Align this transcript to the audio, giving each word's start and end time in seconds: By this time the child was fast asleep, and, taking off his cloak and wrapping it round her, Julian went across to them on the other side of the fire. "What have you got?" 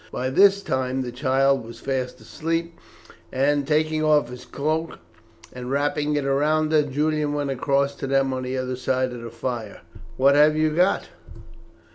By 0.11 0.31
this 0.31 0.63
time 0.63 1.03
the 1.03 1.11
child 1.11 1.63
was 1.63 1.77
fast 1.79 2.19
asleep, 2.21 2.79
and, 3.31 3.67
taking 3.67 4.03
off 4.03 4.29
his 4.31 4.45
cloak 4.45 4.97
and 5.53 5.69
wrapping 5.69 6.15
it 6.15 6.21
round 6.23 6.71
her, 6.71 6.81
Julian 6.81 7.35
went 7.35 7.51
across 7.51 7.93
to 7.97 8.07
them 8.07 8.33
on 8.33 8.41
the 8.41 8.57
other 8.57 8.75
side 8.75 9.13
of 9.13 9.21
the 9.21 9.29
fire. 9.29 9.81
"What 10.17 10.33
have 10.33 10.57
you 10.57 10.75
got?" 10.75 11.09